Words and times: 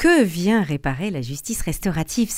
que 0.00 0.22
vient 0.22 0.62
réparer 0.62 1.10
la 1.10 1.20
justice 1.20 1.60
restaurative? 1.60 2.30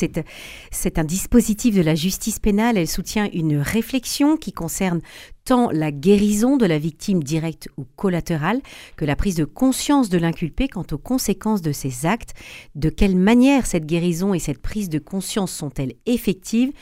C'est 0.72 0.98
un 0.98 1.04
dispositif 1.04 1.76
de 1.76 1.80
la 1.80 1.94
justice 1.94 2.40
pénale. 2.40 2.76
Elle 2.76 2.88
soutient 2.88 3.30
une 3.32 3.56
réflexion 3.56 4.36
qui 4.36 4.52
concerne 4.52 5.00
tant 5.44 5.70
la 5.70 5.92
guérison 5.92 6.56
de 6.56 6.66
la 6.66 6.78
victime 6.78 7.22
directe 7.22 7.68
ou 7.76 7.84
collatérale 7.94 8.60
que 8.96 9.04
la 9.04 9.14
prise 9.14 9.36
de 9.36 9.44
conscience 9.44 10.08
de 10.08 10.18
l'inculpé 10.18 10.66
quant 10.66 10.86
aux 10.90 10.98
conséquences 10.98 11.62
de 11.62 11.70
ses 11.70 12.04
actes. 12.04 12.34
De 12.74 12.90
quelle 12.90 13.16
manière 13.16 13.66
cette 13.66 13.86
guérison 13.86 14.34
et 14.34 14.40
cette 14.40 14.60
prise 14.60 14.88
de 14.88 14.98
conscience 14.98 15.52
sont-elles 15.52 15.94
effectives? 16.04 16.72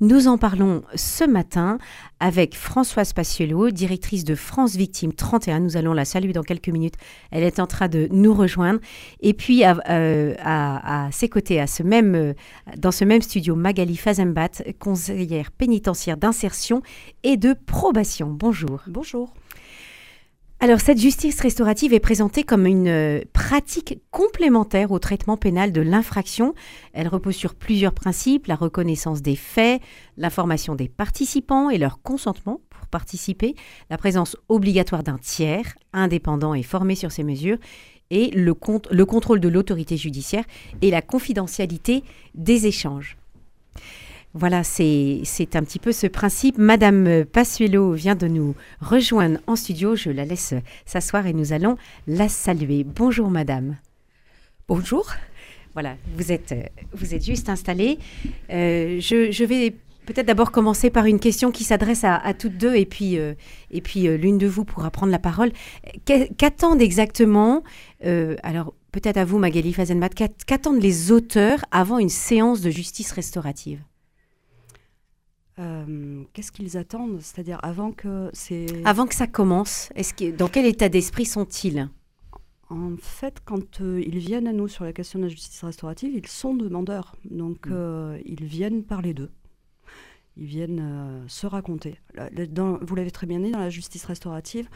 Nous 0.00 0.26
en 0.26 0.38
parlons 0.38 0.82
ce 0.94 1.24
matin 1.24 1.76
avec 2.20 2.54
Françoise 2.54 3.12
Paciello, 3.12 3.70
directrice 3.70 4.24
de 4.24 4.34
France 4.34 4.76
Victime 4.76 5.12
31. 5.12 5.60
Nous 5.60 5.76
allons 5.76 5.94
la 5.94 6.04
saluer 6.04 6.32
dans 6.32 6.42
quelques 6.42 6.68
minutes. 6.68 6.94
Elle 7.30 7.42
est 7.42 7.58
en 7.58 7.66
train 7.66 7.88
de 7.88 8.08
nous 8.12 8.34
rejoindre. 8.34 8.80
Et 9.20 9.32
puis 9.32 9.64
à, 9.64 9.78
euh, 9.88 10.34
ses 11.10 11.28
côtés, 11.28 11.60
à 11.60 11.66
ce 11.66 11.82
même, 11.82 12.14
euh, 12.14 12.34
dans 12.76 12.92
ce 12.92 13.04
même 13.04 13.22
studio, 13.22 13.56
Magali 13.56 13.96
Fazembat, 13.96 14.62
conseillère 14.78 15.50
pénitentiaire 15.50 16.18
d'insertion 16.18 16.82
et 17.22 17.36
de 17.36 17.54
probation. 17.66 18.28
Bonjour. 18.30 18.82
Bonjour. 18.86 19.32
Alors, 20.62 20.80
cette 20.80 21.00
justice 21.00 21.40
restaurative 21.40 21.94
est 21.94 22.00
présentée 22.00 22.42
comme 22.42 22.66
une 22.66 22.86
euh, 22.86 23.22
pratique 23.32 23.98
complémentaire 24.10 24.90
au 24.90 24.98
traitement 24.98 25.38
pénal 25.38 25.72
de 25.72 25.80
l'infraction. 25.80 26.54
Elle 26.92 27.08
repose 27.08 27.34
sur 27.34 27.54
plusieurs 27.54 27.94
principes, 27.94 28.46
la 28.46 28.56
reconnaissance 28.56 29.22
des 29.22 29.36
faits, 29.36 29.80
l'information 30.18 30.74
des 30.74 30.90
participants 30.90 31.70
et 31.70 31.78
leur 31.78 32.02
consentement 32.02 32.60
pour 32.68 32.86
participer, 32.88 33.54
la 33.88 33.96
présence 33.96 34.36
obligatoire 34.50 35.02
d'un 35.02 35.16
tiers, 35.16 35.76
indépendant 35.94 36.52
et 36.52 36.62
formé 36.62 36.94
sur 36.94 37.10
ces 37.10 37.24
mesures, 37.24 37.56
et 38.10 38.30
le, 38.32 38.54
le 38.90 39.04
contrôle 39.06 39.40
de 39.40 39.48
l'autorité 39.48 39.96
judiciaire 39.96 40.44
et 40.82 40.90
la 40.90 41.00
confidentialité 41.00 42.04
des 42.34 42.66
échanges. 42.66 43.16
Voilà, 44.32 44.62
c'est 44.62 45.56
un 45.56 45.62
petit 45.64 45.80
peu 45.80 45.90
ce 45.90 46.06
principe. 46.06 46.56
Madame 46.56 47.24
Passuelo 47.24 47.92
vient 47.92 48.14
de 48.14 48.28
nous 48.28 48.54
rejoindre 48.80 49.40
en 49.48 49.56
studio. 49.56 49.96
Je 49.96 50.10
la 50.10 50.24
laisse 50.24 50.54
s'asseoir 50.86 51.26
et 51.26 51.32
nous 51.32 51.52
allons 51.52 51.76
la 52.06 52.28
saluer. 52.28 52.84
Bonjour, 52.84 53.28
madame. 53.28 53.76
Bonjour. 54.68 55.12
Voilà, 55.72 55.96
vous 56.16 56.30
êtes, 56.30 56.54
vous 56.92 57.12
êtes 57.12 57.24
juste 57.24 57.48
installée. 57.48 57.98
Euh, 58.50 59.00
je, 59.00 59.44
vais 59.44 59.74
peut-être 60.06 60.26
d'abord 60.26 60.52
commencer 60.52 60.90
par 60.90 61.06
une 61.06 61.18
question 61.18 61.50
qui 61.50 61.64
s'adresse 61.64 62.04
à, 62.04 62.32
toutes 62.34 62.56
deux 62.56 62.76
et 62.76 62.86
puis, 62.86 63.18
euh, 63.18 63.34
et 63.72 63.80
puis 63.80 64.06
euh, 64.06 64.16
l'une 64.16 64.38
de 64.38 64.46
vous 64.46 64.64
pourra 64.64 64.92
prendre 64.92 65.10
la 65.10 65.18
parole. 65.18 65.50
Qu'attendent 66.04 66.82
exactement, 66.82 67.64
alors 68.44 68.74
peut-être 68.92 69.16
à 69.16 69.24
vous 69.24 69.38
Magali 69.38 69.72
Fazenmat, 69.72 70.10
qu'attendent 70.10 70.82
les 70.82 71.10
auteurs 71.10 71.64
avant 71.72 71.98
une 71.98 72.08
séance 72.08 72.60
de 72.60 72.70
justice 72.70 73.10
restaurative? 73.10 73.80
Euh, 75.60 76.22
qu'est-ce 76.32 76.52
qu'ils 76.52 76.76
attendent? 76.76 77.20
C'est-à-dire 77.20 77.58
avant 77.62 77.92
que 77.92 78.30
c'est 78.32 78.84
avant 78.84 79.06
que 79.06 79.14
ça 79.14 79.26
commence. 79.26 79.90
Est-ce 79.94 80.14
que 80.14 80.30
dans 80.34 80.48
quel 80.48 80.66
état 80.66 80.88
d'esprit 80.88 81.26
sont-ils? 81.26 81.88
En 82.70 82.96
fait, 82.96 83.38
quand 83.44 83.80
euh, 83.80 84.02
ils 84.06 84.18
viennent 84.18 84.46
à 84.46 84.52
nous 84.52 84.68
sur 84.68 84.84
la 84.84 84.92
question 84.92 85.18
de 85.18 85.24
la 85.24 85.28
justice 85.28 85.62
restaurative, 85.62 86.12
ils 86.14 86.26
sont 86.26 86.54
demandeurs. 86.54 87.16
Donc 87.24 87.66
mm. 87.66 87.72
euh, 87.72 88.18
ils 88.24 88.44
viennent 88.44 88.84
parler 88.84 89.12
d'eux. 89.12 89.30
Ils 90.36 90.46
viennent 90.46 91.24
se 91.26 91.46
raconter. 91.46 91.98
vous 92.14 92.94
l'avez 92.94 93.10
très 93.10 93.26
bien 93.26 93.40
dit 93.40 93.50
dans 93.50 93.58
la 93.58 93.68
justice 93.68 94.04
restaurative. 94.04 94.68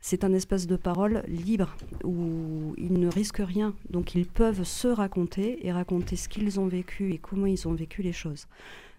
C'est 0.00 0.24
un 0.24 0.32
espace 0.34 0.66
de 0.66 0.76
parole 0.76 1.22
libre 1.26 1.74
où 2.04 2.74
ils 2.76 2.92
ne 2.92 3.08
risquent 3.08 3.42
rien. 3.42 3.74
Donc 3.88 4.14
ils 4.14 4.26
peuvent 4.26 4.64
se 4.64 4.88
raconter 4.88 5.66
et 5.66 5.72
raconter 5.72 6.16
ce 6.16 6.28
qu'ils 6.28 6.60
ont 6.60 6.66
vécu 6.66 7.12
et 7.12 7.18
comment 7.18 7.46
ils 7.46 7.66
ont 7.66 7.72
vécu 7.72 8.02
les 8.02 8.12
choses. 8.12 8.46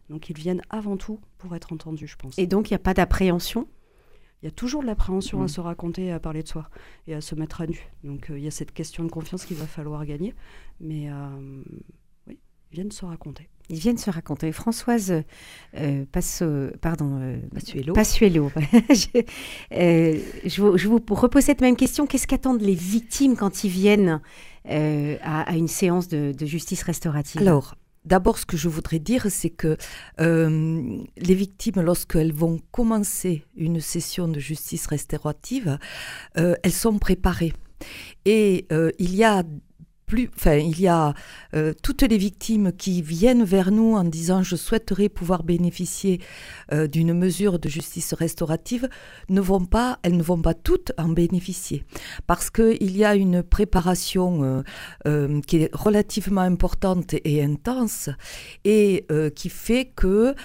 Donc 0.10 0.30
ils 0.30 0.38
viennent 0.38 0.62
avant 0.70 0.98
tout 0.98 1.20
pour 1.38 1.56
être 1.56 1.74
entendus, 1.74 2.08
je 2.08 2.16
pense. 2.16 2.38
Et 2.38 2.48
donc 2.48 2.70
il 2.70 2.74
n'y 2.74 2.78
a 2.78 2.80
pas 2.80 2.94
d'appréhension? 2.94 3.68
Il 4.42 4.46
y 4.46 4.48
a 4.48 4.52
toujours 4.52 4.82
de 4.82 4.88
l'appréhension 4.88 5.42
à 5.42 5.46
mm. 5.46 5.50
se 5.50 5.62
raconter, 5.62 6.12
à 6.12 6.20
parler 6.20 6.44
de 6.44 6.48
soi 6.48 6.70
et 7.08 7.16
à 7.16 7.22
se 7.22 7.34
mettre 7.36 7.62
à 7.62 7.68
nu. 7.68 7.88
Donc 8.04 8.30
euh, 8.30 8.38
il 8.38 8.44
y 8.44 8.48
a 8.48 8.52
cette 8.52 8.72
question 8.72 9.04
de 9.04 9.10
confiance 9.10 9.46
qu'il 9.46 9.58
va 9.58 9.66
falloir 9.66 10.06
gagner. 10.06 10.36
Mais 10.80 11.10
euh, 11.10 11.64
oui, 12.28 12.38
ils 12.72 12.76
viennent 12.76 12.92
se 12.92 13.04
raconter. 13.04 13.50
Ils 13.70 13.80
viennent 13.80 13.98
se 13.98 14.12
raconter. 14.12 14.52
Françoise 14.52 15.24
euh, 15.76 16.06
pardon, 16.80 17.20
euh, 17.20 17.40
Passuelo. 17.94 18.52
je, 18.90 19.24
je, 19.72 20.62
vous, 20.62 20.78
je, 20.78 20.88
vous, 20.88 21.02
repose 21.10 21.44
cette 21.44 21.62
même 21.62 21.76
question. 21.76 22.06
Qu'est-ce 22.06 22.28
qu'attendent 22.28 22.62
les 22.62 22.76
victimes 22.76 23.36
quand 23.36 23.64
ils 23.64 23.72
viennent 23.72 24.22
à, 24.66 25.58
une 25.58 25.68
séance 25.68 26.08
de, 26.08 26.32
de 26.32 26.46
justice 26.46 26.84
restaurative? 26.84 27.42
Alors, 27.42 27.76
D'abord, 28.08 28.38
ce 28.38 28.46
que 28.46 28.56
je 28.56 28.70
voudrais 28.70 29.00
dire, 29.00 29.26
c'est 29.30 29.50
que 29.50 29.76
euh, 30.22 30.98
les 31.18 31.36
victimes, 31.36 31.82
lorsqu'elles 31.82 32.32
vont 32.32 32.62
commencer 32.72 33.44
une 33.58 33.82
session 33.82 34.30
de 34.30 34.40
justice 34.40 34.88
restaurative, 34.88 35.78
euh, 36.38 36.56
elles 36.64 36.72
sont 36.72 37.00
préparées. 37.00 37.54
Et 38.24 38.66
euh, 38.72 38.92
il 38.98 39.14
y 39.14 39.26
a 39.26 39.44
enfin, 40.38 40.56
il 40.56 40.80
y 40.80 40.88
a 40.88 41.14
euh, 41.54 41.74
toutes 41.84 42.02
les 42.02 42.18
victimes 42.18 42.72
qui 42.72 43.02
viennent 43.02 43.44
vers 43.44 43.72
nous 43.72 43.96
en 43.96 44.06
disant 44.06 44.42
je 44.42 44.56
souhaiterais 44.56 45.10
pouvoir 45.10 45.44
bénéficier 45.44 46.22
euh, 46.72 46.88
d'une 46.88 47.14
mesure 47.14 47.60
de 47.60 47.68
justice 47.68 48.14
restaurative, 48.14 48.88
ne 49.28 49.42
vont 49.42 49.66
pas, 49.66 50.00
elles 50.04 50.16
ne 50.16 50.24
vont 50.24 50.42
pas 50.42 50.54
toutes 50.54 50.94
en 50.98 51.10
bénéficier. 51.10 51.84
Parce 52.26 52.50
qu'il 52.50 52.96
y 52.96 53.04
a 53.04 53.16
une 53.16 53.44
préparation 53.44 54.64
euh, 55.06 55.42
qui 55.46 55.58
est 55.58 55.76
relativement 55.76 56.42
importante 56.42 57.14
et 57.26 57.44
intense 57.44 58.10
et 58.64 59.06
qui 59.36 59.50
fait 59.50 59.92
que, 59.96 60.36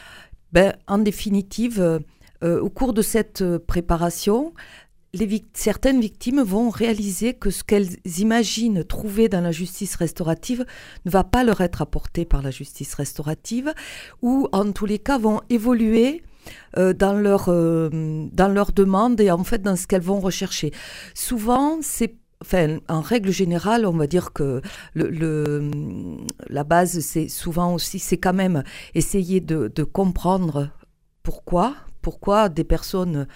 ben, 0.53 0.75
en 0.89 0.99
définitive, 0.99 2.00
au 2.43 2.69
cours 2.71 2.93
de 2.93 3.03
cette 3.03 3.44
préparation, 3.59 4.53
certaines 5.53 6.00
victimes 6.00 6.43
vont 6.43 6.71
réaliser 6.71 7.34
que 7.34 7.50
ce 7.50 7.62
qu'elles 7.65 7.97
imaginent 8.19 8.83
trouver 8.83 9.28
dans 9.28 9.43
la 9.43 9.53
justice 9.53 9.97
restaurative 9.97 10.65
ne 11.05 11.11
va 11.11 11.23
pas 11.23 11.45
leur 11.45 11.61
être 11.61 11.83
apporté 11.83 12.25
par 12.25 12.41
la 12.41 12.50
justice 12.50 12.95
restaurative, 12.95 13.75
ou 14.23 14.49
en 14.53 14.73
tous 14.73 14.87
les 14.87 14.99
cas 14.99 15.19
vont 15.19 15.43
évoluer 15.50 16.23
euh, 16.78 16.95
dans, 16.95 17.12
leur, 17.12 17.47
euh, 17.49 17.91
dans 18.33 18.49
leur 18.49 18.73
demande 18.73 19.21
et 19.21 19.31
en 19.31 19.45
fait 19.45 19.61
dans 19.61 19.77
ce 19.77 19.87
qu'elles 19.87 20.00
vont 20.00 20.21
rechercher. 20.21 20.73
Souvent, 21.15 21.79
c'est 21.83 22.17
Enfin, 22.44 22.79
en 22.89 23.03
règle 23.03 23.31
générale, 23.31 23.87
on 23.87 23.93
va 23.93 24.09
dire 24.09 24.33
que 24.33 24.62
la 24.97 26.65
base, 26.65 26.99
c'est 26.99 27.29
souvent 27.29 27.73
aussi, 27.73 28.00
c'est 28.00 28.17
quand 28.17 28.33
même 28.33 28.65
essayer 28.97 29.41
de, 29.41 29.71
de 29.73 29.84
comprendre 29.84 30.71
pourquoi, 31.23 31.77
pourquoi 32.00 32.49
des 32.49 32.65
personnes 32.65 33.29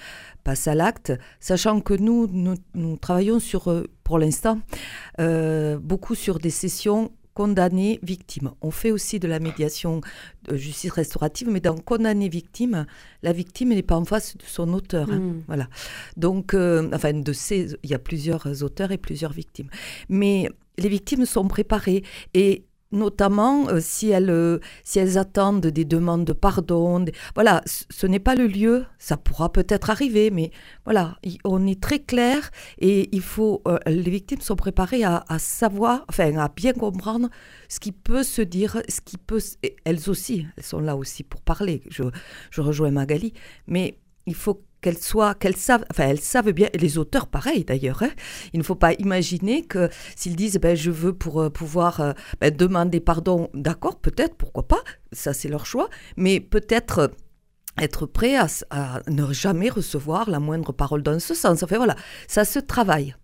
passent 0.47 0.69
à 0.69 0.77
l'acte, 0.77 1.13
sachant 1.41 1.81
que 1.81 1.93
nous, 1.93 2.29
nous, 2.75 2.97
travaillons 2.99 3.41
sur, 3.41 3.69
euh, 3.69 3.83
pour 4.05 4.21
l'instant, 4.21 4.61
euh, 5.19 5.77
beaucoup 5.77 6.15
sur 6.15 6.39
des 6.39 6.51
sessions 6.51 7.11
condamnées 7.35 7.99
victimes. 8.05 8.53
On 8.63 8.71
fait 8.71 8.93
aussi 8.93 9.19
de 9.19 9.27
la 9.27 9.41
médiation 9.41 10.03
de 10.45 10.57
justice 10.57 10.93
restaurative, 10.93 11.49
mais 11.51 11.59
dans 11.59 11.77
condamné 11.77 12.29
victime, 12.29 12.87
la 13.25 13.33
victime 13.33 13.71
n'est 13.71 13.83
pas 13.83 13.97
en 13.97 14.05
face 14.05 14.37
de 14.37 14.45
son 14.45 14.73
auteur. 14.73 15.11
Hein. 15.11 15.19
Hmm. 15.19 15.43
Voilà. 15.49 15.69
Donc, 16.17 16.55
euh, 16.55 16.89
enfin, 16.95 17.13
de 17.13 17.33
ces, 17.33 17.75
il 17.83 17.91
y 17.91 17.95
a 17.95 17.99
plusieurs 17.99 18.63
auteurs 18.63 18.93
et 18.93 18.99
plusieurs 18.99 19.33
victimes. 19.33 19.69
Mais 20.09 20.49
les 20.79 20.89
victimes 20.89 21.27
sont 21.27 21.49
préparées 21.49 22.05
et 22.35 22.66
notamment 22.93 23.69
euh, 23.69 23.81
si, 23.81 24.11
elles, 24.11 24.31
euh, 24.31 24.59
si 24.85 24.99
elles 24.99 25.19
attendent 25.19 25.67
des 25.67 25.85
demandes 25.85 26.25
de 26.25 26.33
pardon. 26.33 27.05
Voilà, 27.35 27.63
ce 27.67 28.07
n'est 28.07 28.21
pas 28.21 28.35
le 28.35 28.47
lieu, 28.47 28.85
ça 28.99 29.17
pourra 29.17 29.53
peut-être 29.53 29.91
arriver, 29.91 30.31
mais 30.31 30.51
voilà, 30.85 31.19
on 31.45 31.67
est 31.67 31.81
très 31.81 31.99
clair 31.99 32.51
et 32.79 33.09
il 33.15 33.23
faut, 33.23 33.63
euh, 33.67 33.79
les 33.87 34.11
victimes 34.11 34.41
sont 34.41 34.57
préparées 34.57 35.05
à, 35.05 35.25
savoir, 35.39 36.05
enfin 36.09 36.37
à 36.37 36.49
bien 36.49 36.73
comprendre 36.73 37.29
ce 37.69 37.81
qui 37.81 37.93
peut 37.93 38.23
se 38.23 38.43
dire, 38.43 38.81
ce 38.89 39.01
qui 39.01 39.19
peut, 39.19 39.41
elles 39.85 40.09
aussi, 40.09 40.47
elles 40.57 40.65
sont 40.65 40.81
là 40.81 40.97
aussi 40.97 41.23
pour 41.23 41.43
parler, 41.43 41.83
je, 41.91 42.05
je 42.51 42.61
rejoins 42.61 42.91
Magali, 42.91 43.33
mais 43.67 43.99
il 44.27 44.35
faut 44.35 44.63
qu'elles 44.87 44.99
soient, 44.99 45.35
qu'elles 45.35 45.57
savent, 45.57 45.85
enfin 45.91 46.07
elles 46.07 46.21
savent 46.21 46.53
bien, 46.53 46.69
et 46.73 46.79
les 46.79 46.97
auteurs 46.97 47.27
pareil 47.27 47.65
d'ailleurs, 47.65 48.05
hein. 48.05 48.11
il 48.53 48.61
ne 48.61 48.65
faut 48.65 48.77
pas 48.77 48.93
imaginer 48.93 49.65
que 49.65 49.89
s'ils 50.15 50.37
disent 50.37 50.59
ben, 50.59 50.77
je 50.77 50.93
veux 50.93 51.13
pour 51.13 51.43
euh, 51.43 51.51
pouvoir 51.51 52.01
euh, 52.01 52.13
ben, 52.41 52.55
demander 52.55 53.01
pardon, 53.01 53.51
d'accord, 53.53 53.99
peut-être, 53.99 54.37
pourquoi 54.37 54.69
pas, 54.69 54.85
ça 55.11 55.33
c'est 55.33 55.49
leur 55.49 55.67
choix, 55.67 55.89
mais 56.17 56.39
peut-être 56.39 56.99
euh, 57.01 57.09
être 57.83 58.07
prêt 58.07 58.37
à, 58.37 58.47
ne 59.09 59.33
jamais 59.33 59.71
recevoir 59.71 60.31
la 60.31 60.39
moindre 60.39 60.71
parole 60.71 61.03
dans 61.03 61.19
ce 61.19 61.35
sens. 61.35 61.65
Enfin 61.65 61.79
voilà, 61.79 61.97
ça 62.29 62.45
se 62.45 62.61
travaille. 62.61 63.17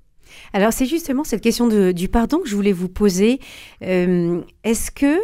Alors 0.53 0.73
c'est 0.73 0.87
justement 0.87 1.23
cette 1.23 1.43
question 1.43 1.69
du 1.93 2.09
pardon 2.09 2.39
que 2.39 2.49
je 2.49 2.57
voulais 2.57 2.73
vous 2.73 2.89
poser. 2.89 3.39
Est-ce 3.81 4.91
que 4.91 5.17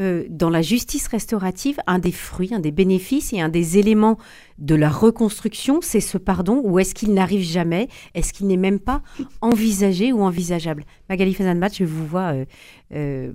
euh, 0.00 0.24
dans 0.28 0.50
la 0.50 0.60
justice 0.60 1.06
restaurative, 1.06 1.78
un 1.86 2.00
des 2.00 2.10
fruits, 2.10 2.52
un 2.52 2.58
des 2.58 2.72
bénéfices 2.72 3.32
et 3.32 3.40
un 3.40 3.48
des 3.48 3.78
éléments 3.78 4.18
de 4.58 4.74
la 4.74 4.90
reconstruction, 4.90 5.80
c'est 5.82 6.00
ce 6.00 6.18
pardon 6.18 6.60
ou 6.64 6.80
est-ce 6.80 6.94
qu'il 6.94 7.14
n'arrive 7.14 7.42
jamais 7.42 7.88
Est-ce 8.14 8.32
qu'il 8.32 8.48
n'est 8.48 8.56
même 8.56 8.80
pas 8.80 9.02
envisagé 9.40 10.12
ou 10.12 10.22
envisageable? 10.22 10.84
Magali 11.08 11.32
Fazanbat, 11.32 11.68
je 11.68 11.84
vous 11.84 12.06
vois 12.06 12.32
euh, 12.32 12.44
euh, 12.92 13.32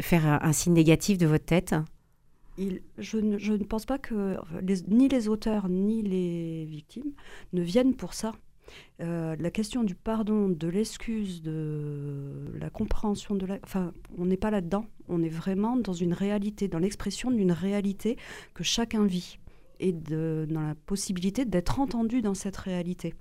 faire 0.00 0.26
un, 0.42 0.52
signe 0.52 0.72
négatif 0.72 1.18
de 1.18 1.26
votre 1.26 1.44
tête. 1.44 1.74
je, 2.58 3.18
ne, 3.18 3.64
pense 3.64 3.86
pas 3.86 3.98
que 3.98 4.36
ni 4.88 5.08
les 5.08 5.28
auteurs 5.28 5.68
ni 5.68 6.02
les 6.02 6.64
victimes 6.64 7.12
ne 7.52 7.62
viennent 7.62 7.94
pour 7.94 8.14
ça. 8.14 8.32
Euh, 9.00 9.36
la 9.38 9.50
question 9.50 9.82
du 9.82 9.94
pardon, 9.94 10.48
de 10.48 10.68
l'excuse, 10.68 11.42
de 11.42 12.52
la 12.58 12.70
compréhension 12.70 13.34
de 13.34 13.46
la... 13.46 13.58
Enfin, 13.64 13.92
on 14.18 14.26
n'est 14.26 14.36
pas 14.36 14.50
là-dedans. 14.50 14.86
On 15.08 15.22
est 15.22 15.28
vraiment 15.28 15.76
dans 15.76 15.92
une 15.92 16.12
réalité, 16.12 16.68
dans 16.68 16.78
l'expression 16.78 17.30
d'une 17.30 17.52
réalité 17.52 18.16
que 18.54 18.62
chacun 18.62 19.04
vit 19.04 19.38
et 19.80 19.92
de, 19.92 20.46
dans 20.48 20.62
la 20.62 20.74
possibilité 20.74 21.44
d'être 21.44 21.80
entendu 21.80 22.22
dans 22.22 22.34
cette 22.34 22.56
réalité. 22.56 23.14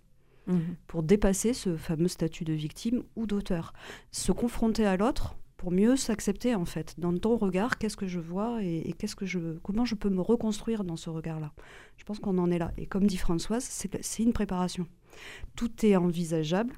Mmh. 0.47 0.57
Pour 0.87 1.03
dépasser 1.03 1.53
ce 1.53 1.77
fameux 1.77 2.07
statut 2.07 2.43
de 2.43 2.53
victime 2.53 3.03
ou 3.15 3.25
d'auteur. 3.25 3.73
Se 4.11 4.31
confronter 4.31 4.85
à 4.85 4.97
l'autre 4.97 5.35
pour 5.61 5.69
mieux 5.71 5.95
s'accepter 5.95 6.55
en 6.55 6.65
fait. 6.65 6.95
Dans 6.99 7.15
ton 7.15 7.37
regard, 7.37 7.77
qu'est-ce 7.77 7.95
que 7.95 8.07
je 8.07 8.19
vois 8.19 8.63
et, 8.63 8.95
qu'est-ce 8.97 9.15
que 9.15 9.27
je, 9.27 9.59
comment 9.61 9.85
je 9.85 9.93
peux 9.93 10.09
me 10.09 10.21
reconstruire 10.21 10.83
dans 10.83 10.97
ce 10.97 11.11
regard-là? 11.11 11.51
Je 11.97 12.03
pense 12.03 12.17
qu'on 12.17 12.39
en 12.39 12.49
est 12.49 12.57
là. 12.57 12.71
Et 12.77 12.87
comme 12.87 13.05
dit 13.05 13.17
Françoise, 13.17 13.63
c'est 13.63 14.23
une 14.23 14.33
préparation 14.33 14.87
tout 15.55 15.85
est 15.85 15.95
envisageable. 15.95 16.73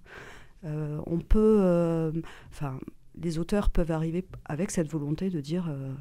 Euh, 0.66 1.02
on 1.06 1.20
peut, 1.20 1.58
euh, 1.62 2.12
enfin, 2.50 2.80
les 3.16 3.38
auteurs 3.38 3.70
peuvent 3.70 3.92
arriver 3.92 4.26
avec 4.46 4.72
cette 4.72 4.90
volonté 4.90 5.30
de 5.30 5.42
dire 5.42 5.68
euh, 5.70 5.94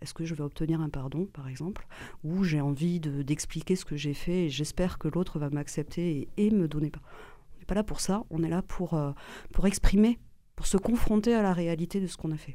est-ce 0.00 0.14
que 0.14 0.24
je 0.24 0.34
vais 0.34 0.44
obtenir 0.44 0.80
un 0.80 0.88
pardon, 0.88 1.26
par 1.26 1.48
exemple, 1.48 1.86
ou 2.22 2.44
j'ai 2.44 2.60
envie 2.60 3.00
d'expliquer 3.00 3.76
ce 3.76 3.84
que 3.84 3.96
j'ai 3.96 4.14
fait 4.14 4.46
et 4.46 4.48
j'espère 4.50 4.98
que 4.98 5.08
l'autre 5.08 5.38
va 5.38 5.50
m'accepter 5.50 6.28
et, 6.36 6.50
me 6.50 6.68
donner 6.68 6.90
pas. 6.90 7.02
On 7.56 7.58
n'est 7.58 7.66
pas 7.66 7.74
là 7.74 7.82
pour 7.82 8.00
ça, 8.00 8.24
on 8.30 8.42
est 8.42 8.48
là 8.48 8.62
pour, 8.62 8.98
pour 9.52 9.66
exprimer, 9.66 10.18
pour 10.54 10.66
se 10.66 10.76
confronter 10.76 11.34
à 11.34 11.42
la 11.42 11.52
réalité 11.52 12.00
de 12.00 12.06
ce 12.06 12.16
qu'on 12.16 12.30
a 12.30 12.36
fait. 12.36 12.54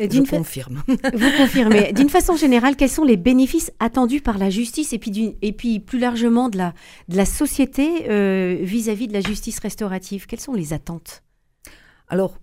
Je 0.00 0.36
confirme. 0.36 0.82
Vous 0.88 1.30
confirmez. 1.36 1.92
D'une 1.92 2.08
façon 2.08 2.36
générale, 2.36 2.76
quels 2.76 2.90
sont 2.90 3.04
les 3.04 3.16
bénéfices 3.16 3.72
attendus 3.78 4.20
par 4.20 4.38
la 4.38 4.50
justice 4.50 4.92
et 4.92 4.98
puis, 4.98 5.36
et 5.42 5.52
puis 5.52 5.80
plus 5.80 5.98
largement 5.98 6.48
de 6.48 6.58
la, 6.58 6.74
de 7.08 7.16
la 7.16 7.24
société 7.24 8.08
euh, 8.08 8.56
vis-à-vis 8.60 9.06
-vis 9.06 9.08
de 9.08 9.12
la 9.12 9.20
justice 9.20 9.58
restaurative? 9.58 10.26
Quelles 10.26 10.40
sont 10.40 10.54
les 10.54 10.72
attentes? 10.72 11.22
Alors, 12.08 12.38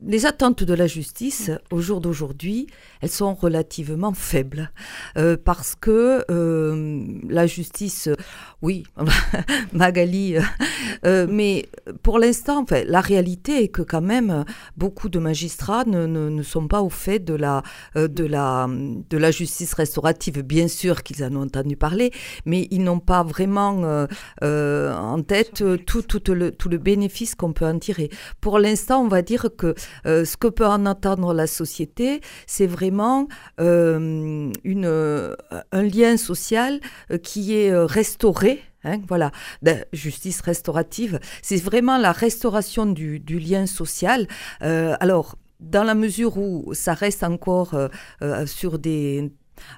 les 0.00 0.26
attentes 0.26 0.62
de 0.62 0.74
la 0.74 0.86
justice 0.86 1.50
au 1.70 1.80
jour 1.80 2.00
d'aujourd'hui, 2.00 2.66
elles 3.00 3.10
sont 3.10 3.34
relativement 3.34 4.12
faibles 4.12 4.70
euh, 5.16 5.36
parce 5.42 5.74
que 5.74 6.24
euh, 6.30 7.04
la 7.28 7.46
justice, 7.46 8.08
oui, 8.62 8.84
Magali, 9.72 10.36
euh, 11.04 11.26
mais 11.28 11.68
pour 12.02 12.18
l'instant, 12.18 12.64
la 12.86 13.00
réalité 13.00 13.64
est 13.64 13.68
que 13.68 13.82
quand 13.82 14.00
même 14.00 14.44
beaucoup 14.76 15.08
de 15.08 15.18
magistrats 15.18 15.84
ne, 15.84 16.06
ne, 16.06 16.42
sont 16.42 16.68
pas 16.68 16.82
au 16.82 16.90
fait 16.90 17.18
de 17.18 17.34
la, 17.34 17.62
de, 17.96 18.24
la, 18.24 18.68
de 18.68 19.18
la 19.18 19.30
justice 19.30 19.74
restaurative. 19.74 20.42
Bien 20.42 20.68
sûr 20.68 21.02
qu'ils 21.02 21.24
en 21.24 21.34
ont 21.34 21.42
entendu 21.42 21.76
parler, 21.76 22.12
mais 22.46 22.68
ils 22.70 22.82
n'ont 22.82 23.00
pas 23.00 23.22
vraiment 23.22 24.06
en 24.42 25.22
tête 25.22 25.64
tout, 25.86 26.02
tout, 26.02 26.32
le, 26.32 26.52
tout 26.52 26.68
le 26.68 26.78
bénéfice 26.78 27.34
qu'on 27.34 27.52
peut 27.52 27.66
en 27.66 27.78
tirer. 27.78 28.10
Pour 28.40 28.58
l'instant, 28.58 29.02
on 29.02 29.08
va 29.08 29.22
dire 29.22 29.47
que 29.48 29.74
euh, 30.06 30.24
ce 30.24 30.36
que 30.36 30.48
peut 30.48 30.66
en 30.66 30.86
attendre 30.86 31.32
la 31.32 31.46
société, 31.46 32.20
c'est 32.46 32.66
vraiment 32.66 33.28
euh, 33.60 34.50
une, 34.64 34.84
euh, 34.84 35.34
un 35.72 35.82
lien 35.82 36.16
social 36.16 36.80
qui 37.22 37.54
est 37.54 37.74
restauré. 37.74 38.62
Hein, 38.84 39.00
voilà, 39.08 39.32
justice 39.92 40.40
restaurative, 40.40 41.18
c'est 41.42 41.56
vraiment 41.56 41.98
la 41.98 42.12
restauration 42.12 42.86
du 42.86 43.18
lien 43.38 43.66
social. 43.66 44.28
alors, 44.60 45.36
dans 45.58 45.82
la 45.82 45.94
mesure 45.94 46.38
où 46.38 46.72
ça 46.74 46.94
reste 46.94 47.24
encore 47.24 47.74
sur 48.46 48.78
des 48.78 49.32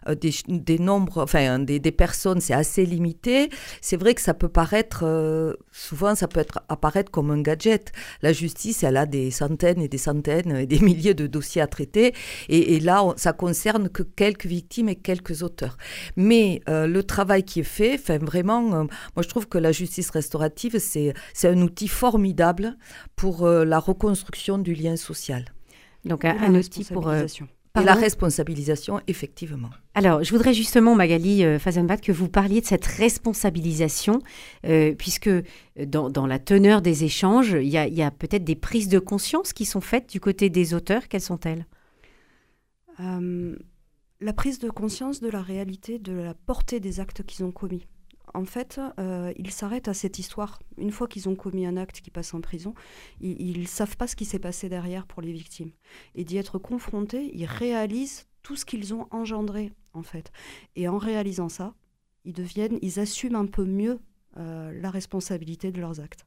euh, 0.09 0.15
des, 0.15 0.79
nombres, 0.79 1.23
enfin 1.23 1.59
des, 1.59 1.81
personnes, 1.93 2.41
c'est 2.41 2.55
assez 2.55 2.87
limité. 2.87 3.50
C'est 3.81 3.97
vrai 3.97 4.15
que 4.15 4.21
ça 4.21 4.35
peut 4.35 4.49
paraître, 4.49 5.03
euh, 5.05 5.55
souvent 5.73 6.15
ça 6.15 6.29
peut 6.29 6.41
être, 6.41 6.61
apparaître 6.69 7.11
comme 7.11 7.31
un 7.31 7.41
gadget. 7.41 7.93
La 8.23 8.32
justice, 8.32 8.82
elle 8.82 8.97
a 8.97 9.06
des 9.06 9.31
centaines 9.31 9.81
et 9.81 9.88
des 9.88 9.99
centaines 9.99 10.56
et 10.56 10.67
des 10.67 10.79
milliers 10.88 11.15
de 11.15 11.27
dossiers 11.27 11.62
à 11.62 11.67
traiter. 11.67 12.15
Et, 12.49 12.81
là, 12.81 13.05
ça 13.17 13.32
concerne 13.32 13.88
que 13.88 14.03
quelques 14.03 14.47
victimes 14.47 14.88
et 14.88 14.97
quelques 14.97 15.43
auteurs. 15.43 15.77
Mais 16.17 16.62
euh, 16.69 16.87
le 16.87 17.03
travail 17.03 17.44
qui 17.44 17.61
est 17.61 17.65
fait, 17.65 17.94
enfin 17.94 18.19
vraiment, 18.19 18.62
moi 18.62 18.88
je 19.19 19.29
trouve 19.29 19.49
que 19.49 19.59
la 19.59 19.73
justice 19.73 20.11
restaurative, 20.11 20.79
c'est 20.79 21.15
un 21.44 21.61
outil 21.61 21.88
formidable 21.88 22.76
pour 23.17 23.47
la 23.47 23.79
reconstruction 23.79 24.59
du 24.59 24.75
lien 24.75 24.97
social. 24.97 25.44
Donc 26.05 26.25
un, 26.25 26.37
un 26.38 26.55
outil 26.55 26.85
pour 26.85 27.11
et 27.79 27.85
la 27.85 27.95
responsabilisation, 27.95 29.01
effectivement. 29.07 29.71
Alors, 29.95 30.25
je 30.25 30.31
voudrais 30.33 30.55
justement, 30.55 30.97
Magali 30.97 31.45
euh, 31.45 31.59
Fazenbat, 31.59 31.99
que 31.99 32.11
vous 32.11 32.29
parliez 32.29 32.61
de 32.61 32.67
cette 32.67 32.85
responsabilisation, 32.85 34.21
euh, 34.67 34.95
puisque 34.95 35.31
dans, 35.77 36.27
la 36.27 36.39
teneur 36.39 36.83
des 36.83 37.05
échanges, 37.05 37.53
il 37.53 37.69
y 37.69 38.03
a, 38.03 38.11
peut-être 38.11 38.45
des 38.45 38.57
prises 38.57 38.89
de 38.89 38.99
conscience 38.99 39.53
qui 39.53 39.65
sont 39.65 39.81
faites 39.81 40.11
du 40.11 40.21
côté 40.21 40.51
des 40.51 40.75
auteurs. 40.75 41.09
Quelles 41.09 41.21
sont-elles? 41.21 41.67
Euh, 42.99 43.55
La 44.21 44.33
prise 44.33 44.59
de 44.59 44.69
conscience 44.69 45.21
de 45.21 45.29
la 45.29 45.41
réalité, 45.41 45.99
de 45.99 46.13
la 46.13 46.35
portée 46.35 46.81
des 46.81 46.99
actes 46.99 47.23
qu'ils 47.23 47.45
ont 47.45 47.53
commis 47.53 47.87
en 48.35 48.44
fait, 48.44 48.81
euh, 48.99 49.32
ils 49.37 49.50
s'arrêtent 49.50 49.88
à 49.88 49.94
cette 49.94 50.19
histoire. 50.19 50.61
Une 50.79 50.91
fois 50.91 51.09
qu'ils 51.09 51.29
ont 51.29 51.35
commis 51.35 51.67
un 51.67 51.77
acte 51.77 52.00
qui 52.00 52.11
passe 52.11 52.35
en 52.35 52.41
prison, 52.41 52.75
ils 53.21 53.61
ne 53.61 53.67
savent 53.67 53.97
pas 53.97 54.06
ce 54.06 54.17
qui 54.17 54.25
s'est 54.25 54.38
passé 54.38 54.69
derrière 54.69 55.06
pour 55.06 55.23
les 55.23 55.32
victimes. 55.32 55.71
Et 56.15 56.25
d'y 56.25 56.37
être 56.37 56.59
confrontés, 56.59 57.31
ils 57.35 57.47
réalisent 57.47 58.27
tout 58.43 58.56
ce 58.56 58.65
qu'ils 58.65 58.94
ont 58.94 59.06
engendré, 59.11 59.73
en 59.93 60.03
fait. 60.03 60.32
Et 60.77 60.88
en 60.88 60.99
réalisant 60.99 61.49
ça, 61.49 61.75
ils 62.25 62.32
deviennent, 62.32 62.79
ils 62.82 63.00
assument 63.00 63.37
un 63.37 63.47
peu 63.47 63.65
mieux 63.65 63.99
euh, 64.37 64.73
la 64.81 64.91
responsabilité 64.91 65.73
de 65.73 65.81
leurs 65.81 66.00
actes. 66.00 66.26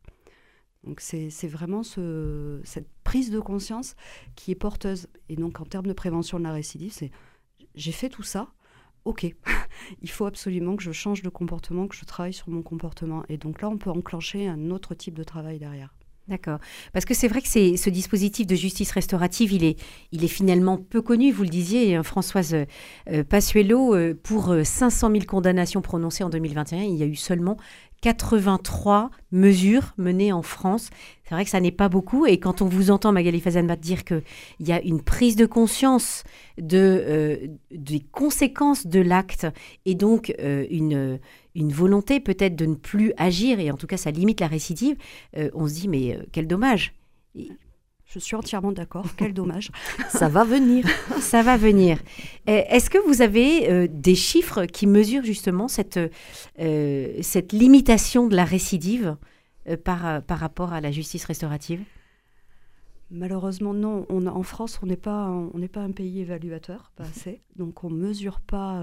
Donc 0.83 0.99
c'est 0.99 1.47
vraiment 1.47 1.81
cette 1.83 2.89
prise 3.05 3.31
de 3.31 3.39
conscience 3.39 3.95
qui 4.35 4.51
est 4.51 4.55
porteuse. 4.55 5.07
Et 5.29 5.37
donc 5.37 5.61
en 5.61 5.65
termes 5.65 5.87
de 5.87 5.93
prévention 5.93 6.39
de 6.39 6.43
la 6.43 6.51
récidive, 6.51 6.91
c'est 6.91 7.09
j'ai 7.75 7.93
fait 7.93 8.09
tout 8.09 8.23
ça, 8.23 8.51
ok, 9.05 9.25
il 10.01 10.09
faut 10.09 10.25
absolument 10.25 10.75
que 10.75 10.83
je 10.83 10.91
change 10.91 11.21
de 11.21 11.29
comportement, 11.29 11.87
que 11.87 11.95
je 11.95 12.05
travaille 12.05 12.33
sur 12.33 12.49
mon 12.49 12.61
comportement. 12.61 13.23
Et 13.29 13.37
donc 13.37 13.61
là, 13.61 13.69
on 13.69 13.77
peut 13.77 13.89
enclencher 13.89 14.47
un 14.47 14.71
autre 14.71 14.95
type 14.95 15.13
de 15.13 15.23
travail 15.23 15.59
derrière. 15.59 15.93
D'accord. 16.29 16.59
Parce 16.93 17.03
que 17.03 17.13
c'est 17.13 17.27
vrai 17.27 17.41
que 17.41 17.49
ce 17.49 17.89
dispositif 17.89 18.47
de 18.47 18.55
justice 18.55 18.91
restaurative, 18.91 19.51
il 19.51 19.65
est, 19.65 20.27
finalement 20.27 20.77
peu 20.77 21.01
connu, 21.01 21.33
vous 21.33 21.43
le 21.43 21.49
disiez, 21.49 21.95
hein, 21.95 22.03
Françoise 22.03 22.55
euh, 23.09 23.23
Passuelo, 23.25 23.93
euh, 23.93 24.13
pour 24.13 24.55
500 24.63 25.11
000 25.11 25.25
condamnations 25.25 25.81
prononcées 25.81 26.23
en 26.23 26.29
2021, 26.29 26.83
il 26.83 26.95
y 26.95 27.03
a 27.03 27.07
eu 27.07 27.17
seulement 27.17 27.57
83 28.03 29.11
mesures 29.31 29.93
menées 29.97 30.33
en 30.33 30.41
France. 30.41 30.89
C'est 31.23 31.35
vrai 31.35 31.45
que 31.45 31.49
ça 31.49 31.61
n'est 31.61 31.71
pas 31.71 31.87
beaucoup. 31.87 32.25
Et 32.25 32.37
quand 32.37 32.61
on 32.61 32.65
vous 32.65 32.91
entend, 32.91 33.13
Magali 33.13 33.39
Fazanbat, 33.39 33.77
dire 33.77 34.03
qu'il 34.03 34.21
y 34.59 34.73
a 34.73 34.81
une 34.81 35.01
prise 35.01 35.37
de 35.37 35.45
conscience 35.45 36.25
de, 36.57 36.77
euh, 37.07 37.37
des 37.71 38.01
conséquences 38.01 38.87
de 38.87 38.99
l'acte 38.99 39.47
et 39.85 39.95
donc 39.95 40.33
euh, 40.41 40.65
une, 40.69 41.17
une 41.55 41.71
volonté 41.71 42.19
peut-être 42.19 42.57
de 42.57 42.65
ne 42.65 42.75
plus 42.75 43.13
agir, 43.15 43.61
et 43.61 43.71
en 43.71 43.77
tout 43.77 43.87
cas 43.87 43.97
ça 43.97 44.11
limite 44.11 44.41
la 44.41 44.47
récidive, 44.47 44.97
euh, 45.37 45.49
on 45.53 45.65
se 45.65 45.73
dit 45.73 45.87
mais 45.87 46.19
quel 46.33 46.45
dommage. 46.45 46.93
Je 48.13 48.19
suis 48.19 48.35
entièrement 48.35 48.71
d'accord. 48.71 49.07
Quel 49.17 49.33
dommage. 49.33 49.71
Ça 50.09 50.29
va 50.29 50.43
venir. 50.43 50.85
Ça 51.19 51.41
va 51.41 51.57
venir. 51.57 51.97
Est-ce 52.45 52.91
que 52.91 52.99
vous 53.07 53.23
avez 53.23 53.71
euh, 53.71 53.87
des 53.89 54.13
chiffres 54.13 54.65
qui 54.65 54.85
mesurent 54.85 55.25
justement 55.25 55.67
cette, 55.67 55.99
euh, 56.59 57.17
cette 57.23 57.53
limitation 57.53 58.27
de 58.27 58.35
la 58.35 58.45
récidive 58.45 59.17
euh, 59.67 59.77
par, 59.77 60.21
par 60.21 60.37
rapport 60.37 60.73
à 60.73 60.81
la 60.81 60.91
justice 60.91 61.25
restaurative? 61.25 61.81
Malheureusement, 63.09 63.73
non. 63.73 64.05
On 64.09 64.27
en 64.27 64.43
France, 64.43 64.79
on 64.83 64.85
n'est 64.85 64.95
pas, 64.95 65.29
on 65.29 65.67
pas 65.67 65.81
un 65.81 65.91
pays 65.91 66.19
évaluateur, 66.19 66.91
pas 66.95 67.05
assez. 67.05 67.41
Donc, 67.55 67.83
on 67.83 67.89
ne 67.89 67.97
mesure 67.97 68.41
pas 68.41 68.79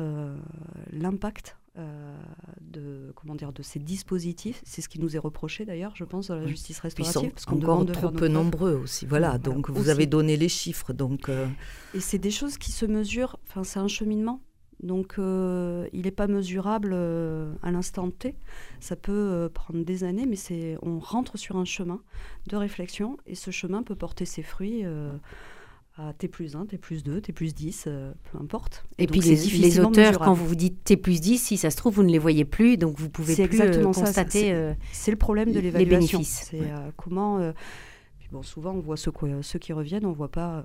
l'impact 0.93 1.57
de, 1.77 3.13
comment 3.15 3.35
dire, 3.35 3.53
de 3.53 3.63
ces 3.63 3.79
dispositifs. 3.79 4.61
C'est 4.65 4.81
ce 4.81 4.89
qui 4.89 5.01
nous 5.01 5.17
est 5.17 5.19
reproché 5.19 5.65
d'ailleurs, 5.65 5.95
je 5.95 6.05
pense, 6.05 6.31
à 6.31 6.37
la 6.37 6.47
justice 6.47 6.81
restaurative. 6.81 7.33
Ils 7.37 7.41
sont 7.41 7.53
encore 7.53 7.87
trop 7.87 8.11
peu 8.11 8.29
nombreux 8.29 8.75
aussi. 8.75 9.07
Voilà, 9.07 9.39
donc 9.39 9.71
vous 9.71 9.89
avez 9.89 10.07
donné 10.07 10.37
les 10.37 10.49
chiffres. 10.49 10.93
Donc, 10.93 11.29
euh, 11.29 11.47
Et 11.95 12.01
c'est 12.01 12.19
des 12.19 12.31
choses 12.31 12.59
qui 12.59 12.73
se 12.73 12.87
mesurent, 12.87 13.39
enfin, 13.49 13.65
c'est 13.65 13.79
un 13.79 13.89
cheminement. 13.89 14.41
Donc 14.83 15.17
euh, 15.19 15.87
il 15.93 16.03
n'est 16.03 16.11
pas 16.11 16.27
mesurable 16.27 16.95
à 16.95 17.71
l'instant 17.71 18.11
T. 18.11 18.35
Ça 18.81 18.97
peut 18.97 19.51
prendre 19.53 19.85
des 19.85 20.05
années, 20.05 20.25
mais 20.27 20.37
c'est 20.37 20.79
on 20.81 20.99
rentre 20.99 21.37
sur 21.37 21.57
un 21.57 21.67
chemin 21.67 22.01
de 22.49 22.57
réflexion 22.57 23.19
et 23.27 23.35
ce 23.35 23.51
chemin 23.51 23.83
peut 23.83 23.95
porter 23.95 24.25
ses 24.25 24.43
fruits 24.43 24.85
à 25.97 26.13
T 26.13 26.29
plus 26.29 26.57
1, 26.57 26.67
T 26.67 26.79
plus 26.79 27.03
2, 27.03 27.21
T 27.21 27.33
plus 27.33 27.55
10, 27.55 27.85
euh, 27.87 28.13
peu 28.31 28.39
importe. 28.39 28.85
Et, 28.99 29.07
puis 29.07 29.21
les, 29.21 29.81
auteurs, 29.81 30.19
quand 30.19 30.33
vous 30.33 30.47
vous 30.47 30.55
dites 30.55 30.83
T 30.85 30.97
plus 30.97 31.21
10, 31.21 31.39
si 31.39 31.57
ça 31.57 31.71
se 31.71 31.77
trouve, 31.77 31.95
vous 31.95 32.03
ne 32.03 32.11
les 32.11 32.19
voyez 32.19 32.45
plus, 32.45 32.77
donc 32.77 32.99
vous 32.99 33.11
pouvez 33.11 33.35
plus 33.47 33.61
euh, 33.61 33.83
constater 33.83 34.75
C'est 34.93 35.11
le 35.11 35.17
problème 35.17 35.53
de 35.53 35.61
l'évaluation. 35.61 36.23
C'est 36.23 36.73
comment... 36.97 37.53
bon, 38.33 38.43
souvent, 38.43 38.73
on 38.73 38.81
voit 38.81 38.97
ceux, 38.97 39.13
ceux 39.43 39.59
qui 39.59 39.73
reviennent, 39.73 40.07
on 40.07 40.11
ne 40.11 40.15
voit 40.15 40.31
pas... 40.31 40.65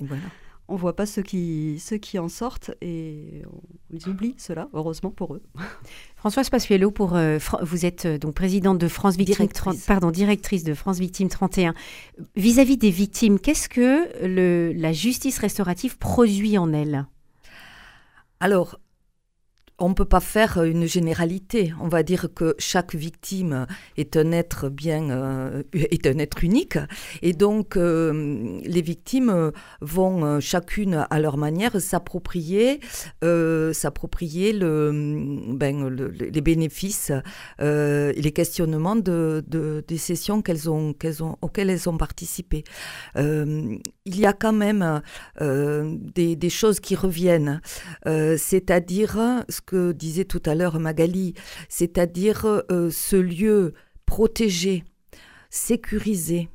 voilà 0.00 0.22
on 0.68 0.76
voit 0.76 0.96
pas 0.96 1.06
ceux 1.06 1.22
qui, 1.22 1.78
ceux 1.78 1.98
qui 1.98 2.18
en 2.18 2.28
sortent 2.28 2.70
et 2.80 3.42
on 3.52 3.60
les 3.90 4.08
oublie, 4.08 4.34
cela, 4.38 4.68
heureusement 4.72 5.10
pour 5.10 5.34
eux. 5.34 5.42
Françoise 6.16 6.50
Passuello, 6.50 6.90
pour, 6.90 7.16
euh, 7.16 7.38
vous 7.62 7.84
êtes 7.84 8.06
euh, 8.06 8.18
donc 8.18 8.34
présidente 8.34 8.78
de 8.78 8.88
France 8.88 9.16
Victime, 9.16 9.48
pardon, 9.86 10.10
directrice 10.10 10.64
de 10.64 10.74
France 10.74 10.98
Victime 10.98 11.28
31. 11.28 11.74
Vis-à-vis 12.36 12.76
des 12.76 12.90
victimes, 12.90 13.38
qu'est-ce 13.38 13.68
que 13.68 14.08
le, 14.26 14.72
la 14.72 14.92
justice 14.92 15.38
restaurative 15.38 15.98
produit 15.98 16.56
en 16.58 16.72
elle? 16.72 17.06
Alors, 18.40 18.80
on 19.82 19.88
ne 19.88 19.94
peut 19.94 20.04
pas 20.04 20.20
faire 20.20 20.62
une 20.62 20.86
généralité. 20.86 21.74
On 21.80 21.88
va 21.88 22.04
dire 22.04 22.28
que 22.34 22.54
chaque 22.58 22.94
victime 22.94 23.66
est 23.96 24.16
un 24.16 24.30
être 24.30 24.68
bien, 24.68 25.10
euh, 25.10 25.62
est 25.74 26.06
un 26.06 26.18
être 26.18 26.44
unique, 26.44 26.78
et 27.20 27.32
donc 27.32 27.76
euh, 27.76 28.60
les 28.64 28.82
victimes 28.82 29.50
vont 29.80 30.24
euh, 30.24 30.40
chacune 30.40 31.04
à 31.10 31.20
leur 31.20 31.36
manière 31.36 31.80
s'approprier, 31.80 32.80
s'approprier 33.72 34.52
le, 34.52 34.92
ben, 35.48 35.88
les 35.88 36.40
bénéfices 36.40 37.10
et 37.58 38.12
les 38.22 38.32
questionnements 38.32 38.96
de, 38.96 39.42
des 39.86 39.98
sessions 39.98 40.38
auxquelles 40.38 41.70
elles 41.70 41.88
ont 41.88 41.96
participé. 41.96 42.62
il 43.16 43.80
y 44.04 44.26
a 44.26 44.32
quand 44.32 44.52
même 44.52 45.02
des, 45.40 46.36
des, 46.36 46.50
choses 46.50 46.78
qui 46.78 46.94
reviennent, 46.94 47.60
c'est-à-dire 48.04 49.42
ce 49.48 49.60
disait 49.92 50.24
tout 50.24 50.42
à 50.46 50.54
l'heure 50.54 50.78
Magali, 50.78 51.34
c'est-à-dire 51.68 52.62
euh, 52.70 52.90
ce 52.90 53.16
lieu 53.16 53.74
protégé, 54.06 54.84
sécurisé, 55.50 56.48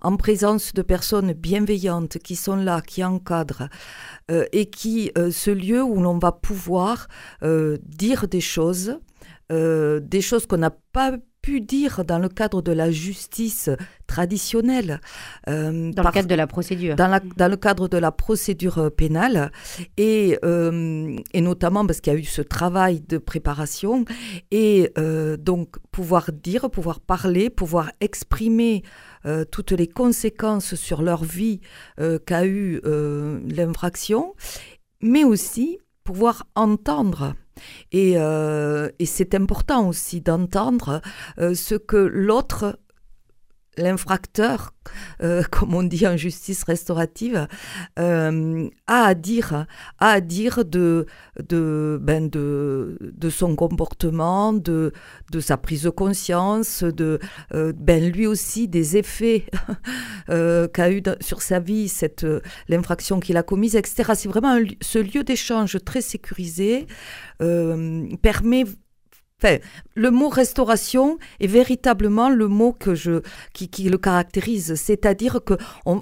en 0.00 0.16
présence 0.16 0.72
de 0.72 0.82
personnes 0.82 1.32
bienveillantes 1.32 2.18
qui 2.18 2.36
sont 2.36 2.56
là, 2.56 2.80
qui 2.80 3.04
encadrent, 3.04 3.68
euh, 4.30 4.46
et 4.52 4.66
qui, 4.66 5.10
euh, 5.18 5.30
ce 5.30 5.50
lieu 5.50 5.82
où 5.82 6.00
l'on 6.00 6.18
va 6.18 6.32
pouvoir 6.32 7.08
dire 7.42 8.28
des 8.28 8.40
choses, 8.40 8.98
des 9.50 10.20
choses 10.20 10.46
qu'on 10.46 10.58
n'a 10.58 10.70
pas 10.70 11.18
pu 11.42 11.60
dire 11.60 12.04
dans 12.04 12.18
le 12.18 12.28
cadre 12.28 12.62
de 12.62 12.72
la 12.72 12.90
justice 12.90 13.70
traditionnelle. 14.06 15.00
Euh, 15.48 15.92
dans 15.92 16.02
le 16.02 16.10
cadre 16.10 16.28
de 16.28 16.34
la 16.34 16.46
procédure. 16.46 16.96
Dans, 16.96 17.20
dans, 17.36 17.50
le 17.50 17.56
cadre 17.56 17.88
de 17.88 17.98
la 17.98 18.12
procédure 18.12 18.78
euh, 18.78 18.90
pénale, 18.90 19.50
et, 19.96 20.38
euh, 20.44 21.16
et 21.32 21.40
notamment 21.40 21.86
parce 21.86 22.00
qu'il 22.00 22.12
y 22.12 22.16
a 22.16 22.18
eu 22.18 22.24
ce 22.24 22.42
travail 22.42 23.00
de 23.00 23.18
préparation, 23.18 24.04
et 24.50 24.92
donc 25.38 25.76
pouvoir 25.90 26.30
dire, 26.32 26.70
pouvoir 26.70 27.00
parler, 27.00 27.50
pouvoir 27.50 27.90
exprimer 28.00 28.82
toutes 29.50 29.72
les 29.72 29.86
conséquences 29.86 30.74
sur 30.74 31.02
leur 31.02 31.24
vie 31.24 31.60
qu'a 32.26 32.46
eu 32.46 32.80
l'infraction, 32.84 34.34
mais 35.00 35.24
aussi 35.24 35.78
pouvoir 36.04 36.46
entendre 36.54 37.34
euh, 37.94 38.88
et, 38.98 39.06
c'est 39.06 39.34
important 39.34 39.88
aussi 39.88 40.20
d'entendre 40.20 41.00
euh, 41.38 41.54
ce 41.54 41.74
que 41.74 41.96
l'autre 41.96 42.78
l'infracteur, 43.76 44.72
euh, 45.22 45.42
comme 45.50 45.74
on 45.74 45.82
dit 45.82 46.06
en 46.06 46.16
justice 46.16 46.62
restaurative, 46.64 47.46
euh, 47.98 48.68
a 48.86 49.04
à 49.04 49.14
dire, 49.14 49.66
a 49.98 50.08
à 50.08 50.20
dire 50.20 50.64
de, 50.64 51.06
de, 51.48 51.98
ben 52.02 52.28
de, 52.28 52.98
de 53.00 53.30
son 53.30 53.56
comportement, 53.56 54.52
de, 54.52 54.92
de 55.30 55.40
sa 55.40 55.56
prise 55.56 55.82
de 55.82 55.90
conscience, 55.90 56.82
de 56.82 57.18
euh, 57.54 57.72
ben 57.76 58.10
lui 58.10 58.26
aussi 58.26 58.68
des 58.68 58.96
effets 58.96 59.46
qu'a 60.28 60.90
eu 60.90 61.02
sur 61.20 61.42
sa 61.42 61.58
vie 61.58 61.88
cette 61.88 62.26
l'infraction 62.68 63.20
qu'il 63.20 63.36
a 63.36 63.42
commise, 63.42 63.76
etc. 63.76 64.12
C'est 64.14 64.28
vraiment 64.28 64.58
ce 64.80 64.98
lieu 64.98 65.24
d'échange 65.24 65.78
très 65.84 66.00
sécurisé 66.00 66.86
permet 67.38 68.64
le 69.94 70.10
mot 70.10 70.28
restauration 70.28 71.18
est 71.40 71.46
véritablement 71.46 72.28
le 72.28 72.48
mot 72.48 72.72
que 72.72 72.94
je, 72.94 73.22
qui, 73.52 73.88
le 73.88 73.98
caractérise. 73.98 74.74
C'est-à-dire 74.74 75.40
que 75.44 75.54
on, 75.86 76.00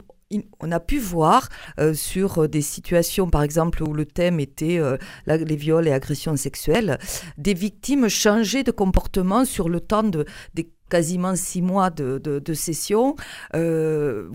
a 0.70 0.80
pu 0.80 0.98
voir 0.98 1.48
euh, 1.80 1.94
sur 1.94 2.48
des 2.48 2.60
situations, 2.60 3.30
par 3.30 3.42
exemple, 3.42 3.82
où 3.82 3.94
le 3.94 4.04
thème 4.04 4.40
était 4.40 4.78
euh, 4.78 4.98
les 5.26 5.56
viols 5.56 5.88
et 5.88 5.92
agressions 5.92 6.36
sexuelles, 6.36 6.98
des 7.38 7.54
victimes 7.54 8.08
changer 8.08 8.62
de 8.62 8.70
comportement 8.70 9.46
sur 9.46 9.68
le 9.70 9.80
temps 9.80 10.02
de, 10.02 10.26
des 10.54 10.70
quasiment 10.90 11.34
six 11.34 11.62
mois 11.62 11.90
de, 11.90 12.18
de, 12.18 12.54
session. 12.54 13.16
Euh, 13.54 14.30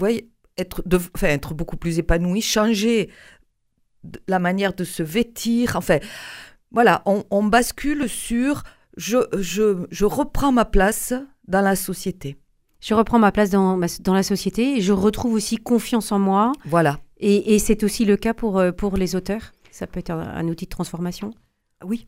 être, 0.57 0.81
de, 0.88 1.00
être 1.22 1.53
beaucoup 1.53 1.77
plus 1.77 2.00
épanouies, 2.00 2.41
changer 2.41 3.10
la 4.27 4.39
manière 4.39 4.74
de 4.74 4.83
se 4.83 5.03
vêtir. 5.03 5.75
Enfin, 5.75 6.00
voilà, 6.72 7.03
on 7.05 7.43
bascule 7.43 8.10
sur 8.10 8.63
je, 8.97 9.17
je, 9.39 9.85
je 9.89 10.05
reprends 10.05 10.51
ma 10.51 10.65
place 10.65 11.13
dans 11.47 11.62
la 11.62 11.75
société. 11.75 12.38
Je 12.79 12.93
reprends 12.93 13.19
ma 13.19 13.31
place 13.31 13.50
dans, 13.50 13.79
dans 14.01 14.13
la 14.13 14.23
société 14.23 14.77
et 14.77 14.81
je 14.81 14.91
retrouve 14.91 15.33
aussi 15.33 15.57
confiance 15.57 16.12
en 16.12 16.19
moi. 16.19 16.51
Voilà. 16.65 17.00
Et, 17.17 17.55
et 17.55 17.59
c'est 17.59 17.83
aussi 17.83 18.03
le 18.03 18.17
cas 18.17 18.33
pour, 18.33 18.59
euh, 18.59 18.71
pour 18.71 18.97
les 18.97 19.15
auteurs 19.15 19.53
Ça 19.71 19.88
peut 19.88 20.00
être 20.00 20.12
un, 20.12 20.47
outil 20.47 20.65
de 20.65 20.69
transformation 20.69 21.31
Oui, 21.85 22.07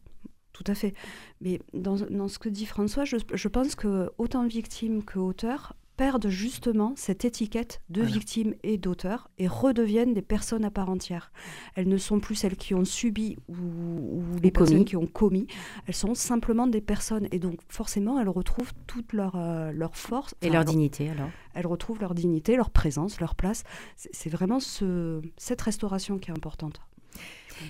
tout 0.52 0.66
à 0.68 0.76
fait. 0.76 0.94
Mais 1.40 1.62
dans, 1.74 1.96
dans, 2.10 2.28
ce 2.28 2.40
que 2.40 2.50
dit 2.50 2.66
François, 2.66 3.06
je, 3.06 3.18
je 3.34 3.48
pense 3.48 3.76
que 3.76 4.10
autant 4.18 4.46
victime 4.46 5.04
que 5.04 5.18
auteur 5.18 5.74
perdent 5.98 6.30
justement 6.30 6.94
cette 6.96 7.26
étiquette 7.26 7.82
de 7.90 8.02
victime 8.02 8.54
et 8.64 8.78
d'auteur 8.78 9.30
et 9.38 9.48
redeviennent 9.48 10.14
des 10.14 10.22
personnes 10.22 10.66
à 10.66 10.72
part 10.72 10.90
entière. 10.90 11.32
Elles 11.76 11.88
ne 11.88 11.98
sont 11.98 12.20
plus 12.20 12.36
celles 12.36 12.58
qui 12.58 12.74
ont 12.74 12.86
subi 12.86 13.38
ou, 13.48 14.22
les 14.42 14.52
personnes 14.52 14.86
qui 14.86 14.96
ont 14.96 15.08
commis. 15.08 15.48
Elles 15.88 15.96
sont 15.96 16.16
simplement 16.16 16.68
des 16.68 16.82
personnes 16.82 17.28
et 17.32 17.40
donc 17.40 17.60
forcément 17.70 18.20
elles 18.20 18.30
retrouvent 18.30 18.74
toute 18.88 19.14
leur, 19.14 19.36
euh, 19.36 19.72
leur 19.72 19.96
force. 19.96 20.36
Et 20.42 20.50
leur, 20.50 20.66
dignité 20.66 21.10
alors? 21.10 21.30
Elles 21.54 21.68
retrouvent 21.68 22.00
leur 22.00 22.14
dignité, 22.14 22.56
leur 22.56 22.70
présence, 22.70 23.20
leur 23.20 23.36
place. 23.36 23.64
C'est 23.96 24.30
vraiment 24.30 24.60
ce, 24.60 25.22
cette 25.38 25.62
restauration 25.62 26.18
qui 26.18 26.32
est 26.32 26.34
importante. 26.34 26.82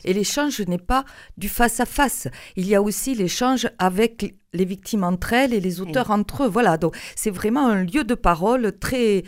Et 0.04 0.14
l'échange 0.14 0.62
n'est 0.62 0.78
pas 0.78 1.06
du 1.38 1.50
face-à-face. 1.50 2.28
Il 2.56 2.68
y 2.68 2.76
a 2.76 2.82
aussi 2.82 3.16
l'échange 3.16 3.70
avec 3.78 4.36
les 4.54 4.66
victimes 4.66 5.04
entre 5.04 5.34
elles 5.34 5.54
et 5.54 5.60
les 5.60 5.82
auteurs 5.82 6.12
entre 6.12 6.44
eux. 6.44 6.48
Voilà, 6.48 6.78
donc 6.78 6.98
c'est 7.16 7.30
vraiment 7.30 7.68
un 7.68 7.84
lieu 7.84 8.04
de 8.04 8.16
parole 8.16 8.78
très 8.80 9.24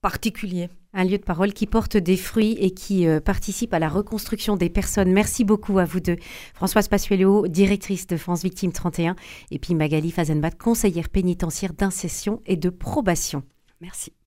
particulier. 0.00 0.68
Un 0.92 1.04
lieu 1.04 1.18
de 1.18 1.22
parole 1.22 1.52
qui 1.52 1.66
porte 1.66 1.96
des 1.96 2.16
fruits 2.16 2.56
et 2.58 2.72
qui 2.72 3.06
euh, 3.06 3.20
participe 3.20 3.72
à 3.74 3.78
la 3.78 3.88
reconstruction 3.88 4.56
des 4.56 4.68
personnes. 4.68 5.12
Merci 5.12 5.44
beaucoup 5.44 5.78
à 5.78 5.84
vous 5.84 6.00
deux. 6.00 6.16
Françoise 6.52 6.88
Passuelo, 6.88 7.46
directrice 7.46 8.08
de 8.08 8.16
France 8.16 8.42
Victimes 8.42 8.72
31, 8.72 9.14
et 9.52 9.60
puis 9.60 9.76
Magali 9.76 10.10
Fazenbat, 10.10 10.50
conseillère 10.50 11.08
pénitentiaire 11.08 11.74
d'incession 11.74 12.42
et 12.44 12.56
de 12.56 12.70
probation. 12.70 13.44
Merci. 13.80 14.12